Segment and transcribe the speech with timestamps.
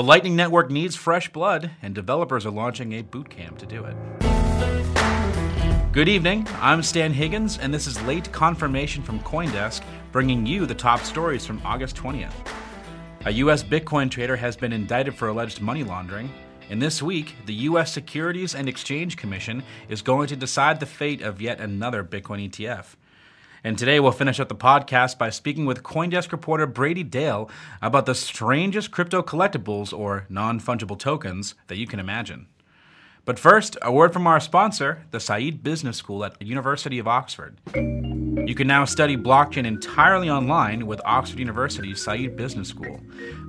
[0.00, 3.84] The Lightning Network needs fresh blood, and developers are launching a boot camp to do
[3.84, 3.94] it.
[5.92, 10.74] Good evening, I'm Stan Higgins, and this is Late Confirmation from Coindesk, bringing you the
[10.74, 12.32] top stories from August 20th.
[13.26, 13.62] A U.S.
[13.62, 16.32] Bitcoin trader has been indicted for alleged money laundering.
[16.70, 17.92] And this week, the U.S.
[17.92, 22.94] Securities and Exchange Commission is going to decide the fate of yet another Bitcoin ETF.
[23.62, 27.50] And today we'll finish up the podcast by speaking with Coindesk reporter Brady Dale
[27.82, 32.46] about the strangest crypto collectibles or non fungible tokens that you can imagine.
[33.24, 37.06] But first, a word from our sponsor, the Said Business School at the University of
[37.06, 37.58] Oxford.
[38.50, 42.98] You can now study blockchain entirely online with Oxford University's Said Business School.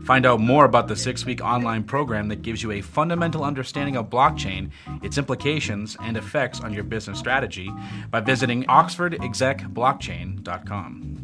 [0.05, 3.95] Find out more about the six week online program that gives you a fundamental understanding
[3.95, 4.69] of blockchain,
[5.01, 7.71] its implications, and effects on your business strategy
[8.11, 11.17] by visiting oxfordexecblockchain.com.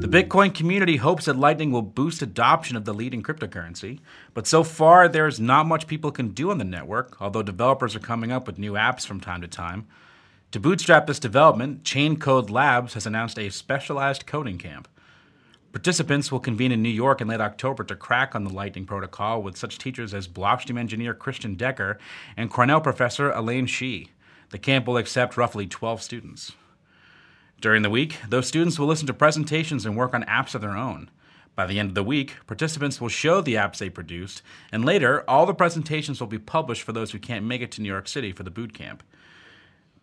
[0.00, 3.98] The Bitcoin community hopes that Lightning will boost adoption of the leading cryptocurrency,
[4.32, 8.00] but so far there's not much people can do on the network, although developers are
[8.00, 9.88] coming up with new apps from time to time.
[10.52, 14.86] To bootstrap this development, Chain Code Labs has announced a specialized coding camp.
[15.72, 19.42] Participants will convene in New York in late October to crack on the Lightning Protocol
[19.42, 21.98] with such teachers as Blockstream engineer Christian Decker
[22.36, 24.10] and Cornell professor Elaine Shi.
[24.50, 26.52] The camp will accept roughly 12 students.
[27.62, 30.76] During the week, those students will listen to presentations and work on apps of their
[30.76, 31.08] own.
[31.56, 35.24] By the end of the week, participants will show the apps they produced, and later,
[35.26, 38.06] all the presentations will be published for those who can't make it to New York
[38.06, 39.02] City for the boot camp.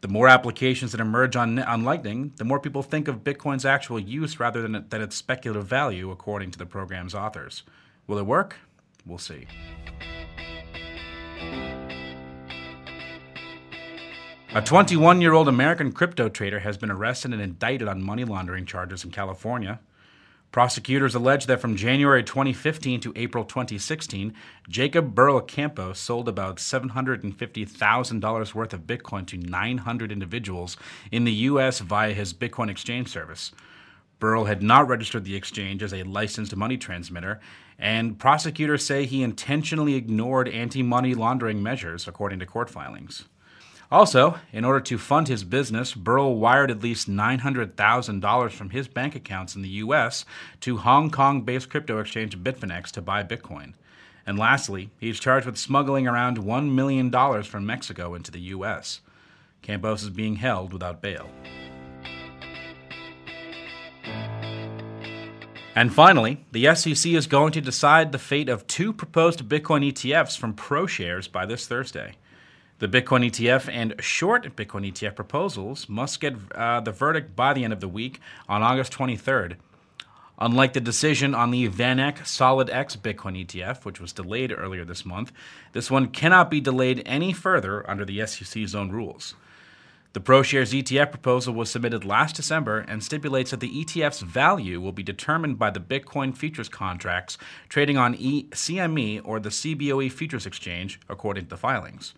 [0.01, 3.99] The more applications that emerge on, on Lightning, the more people think of Bitcoin's actual
[3.99, 7.63] use rather than, than its speculative value, according to the program's authors.
[8.07, 8.55] Will it work?
[9.05, 9.45] We'll see.
[14.55, 18.65] A 21 year old American crypto trader has been arrested and indicted on money laundering
[18.65, 19.81] charges in California.
[20.51, 24.33] Prosecutors allege that from January 2015 to April 2016,
[24.67, 30.75] Jacob Burrell Campos sold about $750,000 worth of Bitcoin to 900 individuals
[31.11, 31.81] in the U.S.
[31.81, 33.51] via his Bitcoin exchange service.
[34.19, 37.39] Burl had not registered the exchange as a licensed money transmitter,
[37.77, 43.25] and prosecutors say he intentionally ignored anti money laundering measures, according to court filings.
[43.91, 49.15] Also, in order to fund his business, Burrell wired at least $900,000 from his bank
[49.15, 50.25] accounts in the US
[50.61, 53.73] to Hong Kong based crypto exchange Bitfinex to buy Bitcoin.
[54.27, 57.11] And lastly, he's charged with smuggling around $1 million
[57.43, 59.01] from Mexico into the US.
[59.63, 61.27] Campos is being held without bail.
[65.75, 70.37] And finally, the SEC is going to decide the fate of two proposed Bitcoin ETFs
[70.37, 72.13] from ProShares by this Thursday.
[72.79, 77.65] The Bitcoin ETF and short Bitcoin ETF proposals must get uh, the verdict by the
[77.65, 79.57] end of the week on August 23rd.
[80.39, 85.33] Unlike the decision on the VanEck SolidX Bitcoin ETF, which was delayed earlier this month,
[85.73, 89.35] this one cannot be delayed any further under the SEC's own rules.
[90.13, 94.93] The ProShares ETF proposal was submitted last December and stipulates that the ETF's value will
[94.93, 100.45] be determined by the Bitcoin futures contracts trading on e- CME or the CBOE Futures
[100.45, 102.13] Exchange, according to the filings.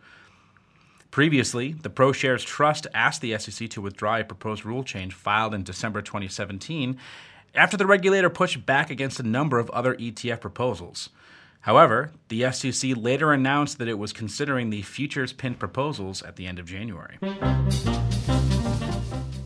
[1.11, 5.61] Previously, the ProShares Trust asked the SEC to withdraw a proposed rule change filed in
[5.61, 6.97] December 2017
[7.53, 11.09] after the regulator pushed back against a number of other ETF proposals.
[11.59, 16.47] However, the SEC later announced that it was considering the futures pin proposals at the
[16.47, 17.17] end of January.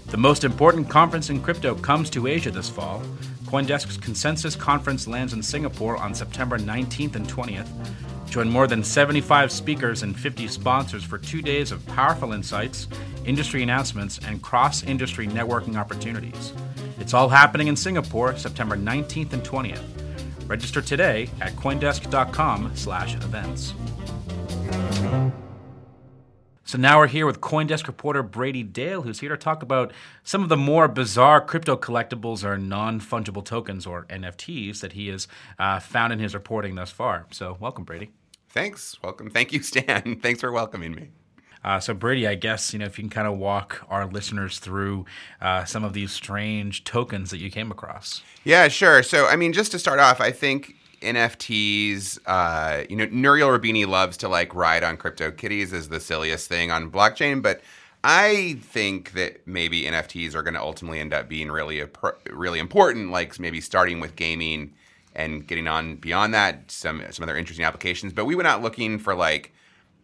[0.05, 3.01] The most important conference in crypto comes to Asia this fall.
[3.45, 7.67] Coindesk's Consensus Conference lands in Singapore on September 19th and 20th.
[8.29, 12.87] Join more than 75 speakers and 50 sponsors for two days of powerful insights,
[13.25, 16.53] industry announcements, and cross industry networking opportunities.
[16.99, 19.83] It's all happening in Singapore, September 19th and 20th.
[20.47, 23.73] Register today at coindesk.com/events.
[26.67, 29.93] So now we're here with CoinDesk reporter Brady Dale, who's here to talk about
[30.23, 35.27] some of the more bizarre crypto collectibles or non-fungible tokens or NFTs that he has
[35.59, 37.27] uh, found in his reporting thus far.
[37.29, 38.09] So welcome, Brady.
[38.55, 38.97] Thanks.
[39.03, 39.29] Welcome.
[39.29, 40.19] Thank you, Stan.
[40.23, 41.09] Thanks for welcoming me.
[41.61, 44.59] Uh, so Brady, I guess you know if you can kind of walk our listeners
[44.59, 45.05] through
[45.41, 48.21] uh, some of these strange tokens that you came across.
[48.45, 49.03] Yeah, sure.
[49.03, 52.19] So I mean, just to start off, I think NFTs.
[52.25, 56.47] Uh, you know, Nouriel Roubini loves to like ride on crypto kitties as the silliest
[56.47, 57.61] thing on blockchain, but
[58.05, 61.83] I think that maybe NFTs are going to ultimately end up being really
[62.29, 63.11] really important.
[63.11, 64.75] Like maybe starting with gaming
[65.15, 68.13] and getting on beyond that, some some other interesting applications.
[68.13, 69.53] But we went out looking for like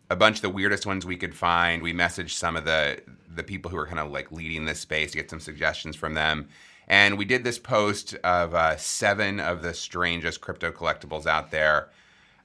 [0.09, 1.81] a bunch of the weirdest ones we could find.
[1.81, 3.01] We messaged some of the
[3.33, 6.13] the people who are kind of like leading this space to get some suggestions from
[6.15, 6.49] them
[6.87, 11.89] And we did this post of uh, seven of the strangest crypto collectibles out there.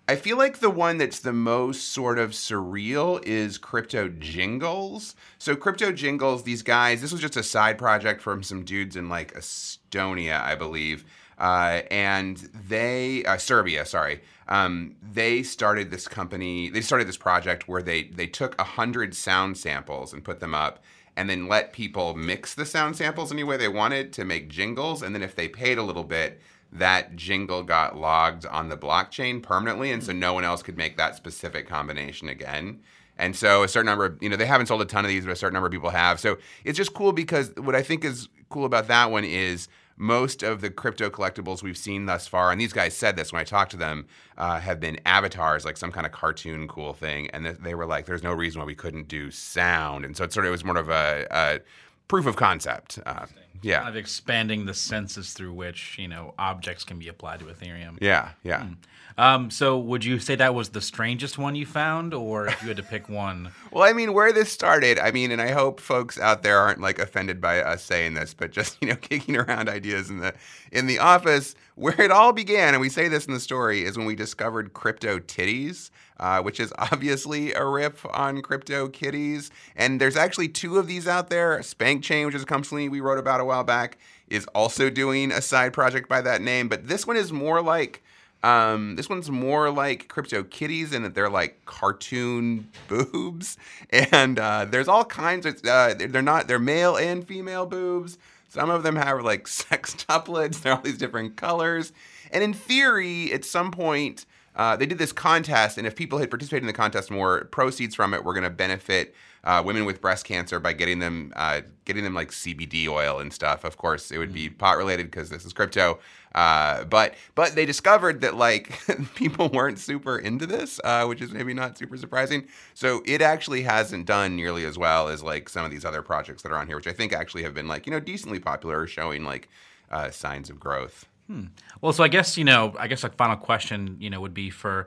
[0.09, 5.17] I feel like the one that's the most sort of surreal is Crypto Jingles.
[5.39, 9.09] So, Crypto Jingles, these guys, this was just a side project from some dudes in
[9.09, 11.05] like Estonia, I believe.
[11.39, 12.37] Uh, and
[12.69, 14.21] they, uh, Serbia, sorry.
[14.49, 19.59] Um, they started this company, they started this project where they, they took 100 sound
[19.59, 20.83] samples and put them up
[21.17, 25.03] and then let people mix the sound samples any way they wanted to make jingles.
[25.03, 26.41] And then if they paid a little bit,
[26.73, 30.97] that jingle got logged on the blockchain permanently, and so no one else could make
[30.99, 32.81] that specific combination again.
[33.19, 35.25] And so a certain number of, you know, they haven't sold a ton of these,
[35.25, 36.21] but a certain number of people have.
[36.21, 40.43] So it's just cool because what I think is cool about that one is most
[40.43, 43.45] of the crypto collectibles we've seen thus far, and these guys said this when I
[43.45, 44.07] talked to them,
[44.37, 47.31] uh, have been avatars, like some kind of cartoon cool thing.
[47.31, 50.05] And they were like, there's no reason why we couldn't do sound.
[50.05, 51.61] And so it sort of it was more of a, a
[52.09, 52.99] proof of concept.
[53.05, 53.27] Uh,
[53.63, 53.79] yeah.
[53.79, 57.99] Kind of expanding the senses through which, you know, objects can be applied to Ethereum.
[58.01, 58.63] Yeah, yeah.
[58.63, 58.77] Mm.
[59.19, 62.69] Um, so would you say that was the strangest one you found, or if you
[62.69, 63.51] had to pick one?
[63.71, 66.81] well, I mean, where this started, I mean, and I hope folks out there aren't
[66.81, 70.35] like offended by us saying this, but just you know, kicking around ideas in the
[70.71, 73.97] in the office, where it all began, and we say this in the story, is
[73.97, 75.91] when we discovered crypto titties.
[76.19, 79.51] Uh, which is obviously a rip on crypto kitties.
[79.77, 81.63] And there's actually two of these out there.
[81.63, 83.99] Spank Chain, which is a company we wrote about a while back,
[84.29, 86.69] is also doing a side project by that name.
[86.69, 88.03] But this one is more like
[88.47, 93.57] um, this one's more like Crypto Kitties in that they're like cartoon boobs,
[93.91, 95.61] and uh, there's all kinds of.
[95.65, 96.47] Uh, they're not.
[96.47, 98.19] They're male and female boobs.
[98.49, 100.63] Some of them have like sex sextuplets.
[100.63, 101.93] They're all these different colors,
[102.31, 104.27] and in theory, at some point.
[104.57, 107.95] Uh, they did this contest, and if people had participated in the contest more, proceeds
[107.95, 109.15] from it were going to benefit
[109.45, 113.33] uh, women with breast cancer by getting them uh, getting them like CBD oil and
[113.33, 113.63] stuff.
[113.65, 114.59] Of course, it would be mm.
[114.59, 116.01] pot related because this is crypto.
[116.35, 118.79] Uh, but but they discovered that like
[119.15, 122.47] people weren't super into this, uh, which is maybe not super surprising.
[122.75, 126.43] So it actually hasn't done nearly as well as like some of these other projects
[126.43, 128.87] that are on here, which I think actually have been like you know decently popular,
[128.89, 129.49] showing like
[129.91, 131.07] uh, signs of growth.
[131.27, 131.47] Hmm.
[131.81, 134.51] Well, so I guess you know, I guess a final question, you know, would be
[134.51, 134.87] for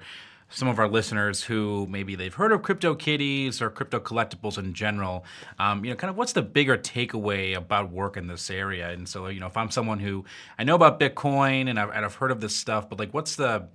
[0.49, 4.73] some of our listeners who maybe they've heard of crypto kitties or crypto collectibles in
[4.73, 5.23] general
[5.59, 9.07] um, you know kind of what's the bigger takeaway about work in this area and
[9.07, 10.25] so you know if i'm someone who
[10.57, 13.35] i know about bitcoin and i've, and I've heard of this stuff but like what's
[13.35, 13.67] the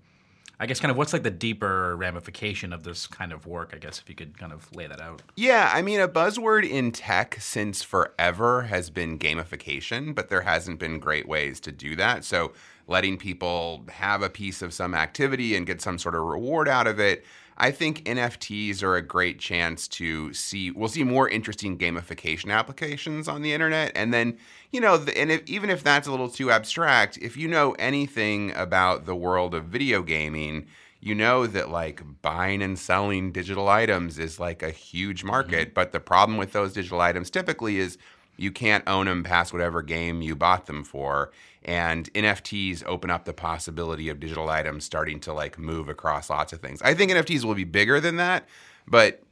[0.65, 3.77] I guess kind of what's like the deeper ramification of this kind of work, I
[3.77, 5.21] guess, if you could kind of lay that out.
[5.37, 10.79] Yeah, I mean, a buzzword in tech since forever has been gamification, but there hasn't
[10.79, 12.25] been great ways to do that.
[12.25, 12.53] So
[12.87, 16.87] letting people have a piece of some activity and get some sort of reward out
[16.87, 17.25] of it.
[17.57, 20.73] I think NFTs are a great chance to see.
[20.73, 24.39] We'll see more interesting gamification applications on the internet, and then
[24.73, 28.53] you know, and if, even if that's a little too abstract, if you know anything
[28.57, 30.67] about the world of video gaming,
[31.05, 35.69] you know that like buying and selling digital items is like a huge market.
[35.69, 35.75] Mm-hmm.
[35.75, 37.99] But the problem with those digital items typically is
[38.37, 41.31] you can't own them past whatever game you bought them for
[41.65, 46.53] and NFTs open up the possibility of digital items starting to like move across lots
[46.53, 46.83] of things.
[46.83, 48.47] I think NFTs will be bigger than that,
[48.87, 49.23] but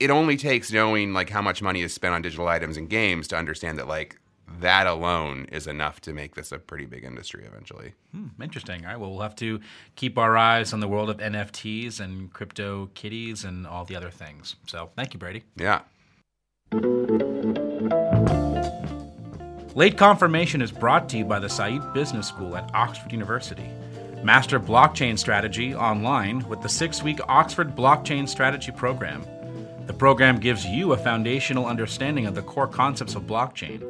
[0.00, 3.28] it only takes knowing like how much money is spent on digital items and games
[3.28, 4.18] to understand that like
[4.60, 7.94] that alone is enough to make this a pretty big industry eventually.
[8.12, 8.84] Hmm, interesting.
[8.84, 9.00] All right.
[9.00, 9.60] Well, we'll have to
[9.96, 14.10] keep our eyes on the world of NFTs and crypto kitties and all the other
[14.10, 14.56] things.
[14.66, 15.42] So, thank you, Brady.
[15.56, 15.80] Yeah.
[19.76, 23.68] Late Confirmation is brought to you by the Said Business School at Oxford University.
[24.24, 29.26] Master blockchain strategy online with the six week Oxford Blockchain Strategy Program.
[29.86, 33.82] The program gives you a foundational understanding of the core concepts of blockchain.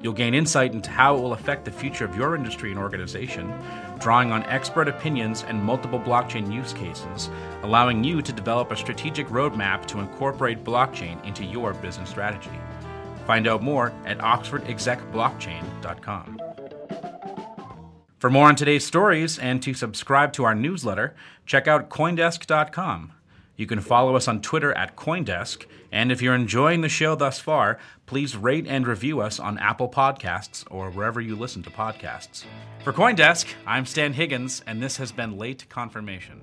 [0.00, 3.52] You'll gain insight into how it will affect the future of your industry and organization,
[3.98, 7.28] drawing on expert opinions and multiple blockchain use cases,
[7.62, 12.58] allowing you to develop a strategic roadmap to incorporate blockchain into your business strategy.
[13.26, 16.40] Find out more at oxfordexecblockchain.com.
[18.18, 21.14] For more on today's stories and to subscribe to our newsletter,
[21.44, 23.12] check out Coindesk.com.
[23.56, 27.38] You can follow us on Twitter at Coindesk, and if you're enjoying the show thus
[27.38, 32.44] far, please rate and review us on Apple Podcasts or wherever you listen to podcasts.
[32.84, 36.42] For Coindesk, I'm Stan Higgins, and this has been Late Confirmation.